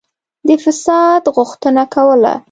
[0.47, 2.33] د فساد غوښتنه کوله.